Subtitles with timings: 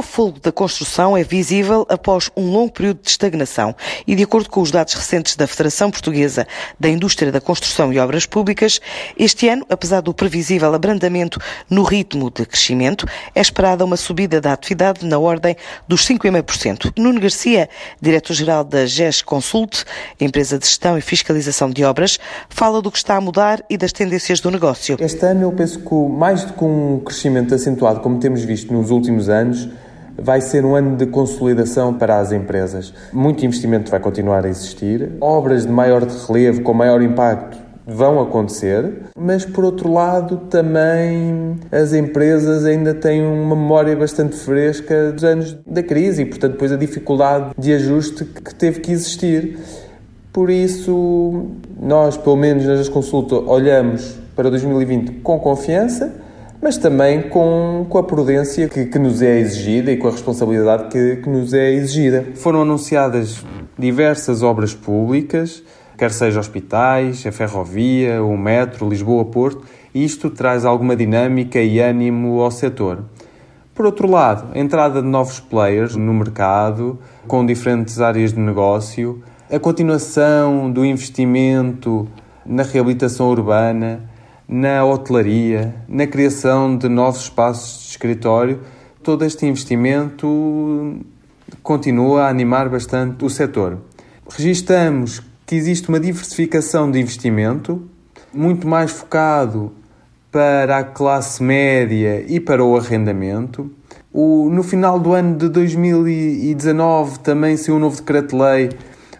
[0.00, 3.74] novo fogo da construção é visível após um longo período de estagnação
[4.06, 6.46] e, de acordo com os dados recentes da Federação Portuguesa
[6.78, 8.80] da Indústria da Construção e Obras Públicas,
[9.18, 14.54] este ano, apesar do previsível abrandamento no ritmo de crescimento, é esperada uma subida da
[14.54, 15.54] atividade na ordem
[15.86, 16.92] dos 5,5%.
[16.96, 17.68] Nuno Garcia,
[18.00, 19.84] diretor-geral da GES Consult,
[20.18, 23.92] empresa de gestão e fiscalização de obras, fala do que está a mudar e das
[23.92, 24.96] tendências do negócio.
[24.98, 28.90] Este ano eu penso que mais do que um crescimento acentuado, como temos visto nos
[28.90, 29.68] últimos anos,
[30.20, 32.92] vai ser um ano de consolidação para as empresas.
[33.12, 38.92] Muito investimento vai continuar a existir, obras de maior relevo, com maior impacto, vão acontecer,
[39.16, 45.56] mas por outro lado também as empresas ainda têm uma memória bastante fresca dos anos
[45.66, 49.58] da crise e, portanto, depois a dificuldade de ajuste que teve que existir.
[50.32, 51.46] Por isso,
[51.80, 56.12] nós, pelo menos nas consultas, olhamos para 2020 com confiança,
[56.62, 60.88] mas também com, com a prudência que, que nos é exigida e com a responsabilidade
[60.88, 62.26] que, que nos é exigida.
[62.34, 63.44] Foram anunciadas
[63.78, 65.62] diversas obras públicas,
[65.96, 72.40] quer seja hospitais, a ferrovia, o metro, Lisboa-Porto, e isto traz alguma dinâmica e ânimo
[72.40, 73.04] ao setor.
[73.74, 79.22] Por outro lado, a entrada de novos players no mercado, com diferentes áreas de negócio,
[79.50, 82.06] a continuação do investimento
[82.44, 84.09] na reabilitação urbana,
[84.52, 88.60] na hotelaria, na criação de novos espaços de escritório,
[89.00, 90.98] todo este investimento
[91.62, 93.78] continua a animar bastante o setor.
[94.28, 97.88] Registamos que existe uma diversificação de investimento,
[98.34, 99.72] muito mais focado
[100.32, 103.70] para a classe média e para o arrendamento.
[104.12, 108.70] O, no final do ano de 2019 também saiu um novo decreto-lei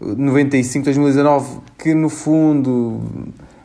[0.00, 1.44] 95-2019
[1.76, 3.00] que no fundo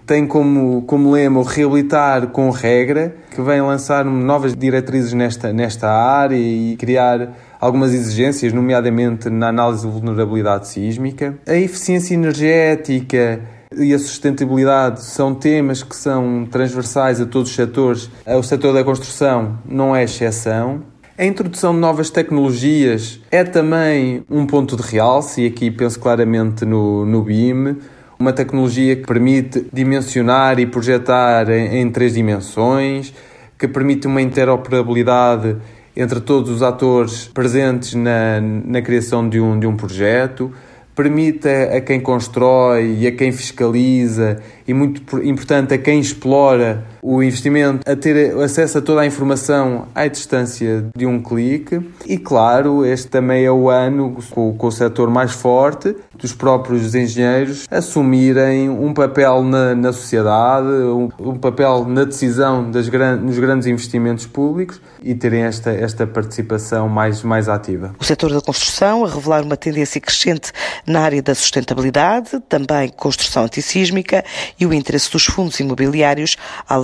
[0.06, 5.90] tem como, como lema o reabilitar com regra, que vem lançar novas diretrizes nesta, nesta
[5.90, 11.38] área e criar algumas exigências, nomeadamente na análise de vulnerabilidade sísmica.
[11.48, 13.42] A eficiência energética
[13.78, 18.10] e a sustentabilidade são temas que são transversais a todos os setores.
[18.26, 20.82] O setor da construção não é exceção.
[21.18, 26.66] A introdução de novas tecnologias é também um ponto de realce, e aqui penso claramente
[26.66, 27.78] no, no BIM
[28.22, 33.14] uma tecnologia que permite dimensionar e projetar em, em três dimensões,
[33.58, 35.58] que permite uma interoperabilidade
[35.96, 40.52] entre todos os atores presentes na, na criação de um, de um projeto,
[40.96, 47.22] permite a, quem constrói e a quem fiscaliza e, muito importante, a quem explora o
[47.24, 51.80] investimento a ter acesso a toda a informação à distância de um clique.
[52.06, 56.94] E, claro, este também é o ano com, com o setor mais forte dos próprios
[56.94, 63.40] engenheiros assumirem um papel na, na sociedade, um, um, papel na decisão das gran, nos
[63.40, 67.96] grandes investimentos públicos e terem esta, esta participação mais, mais ativa.
[68.00, 70.52] O setor da construção a revelar uma tendência crescente
[70.86, 74.24] na área da sustentabilidade, também construção antissísmica
[74.60, 76.38] e o interesse dos fundos imobiliários,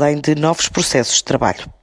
[0.07, 1.76] além de novos processos de trabalho.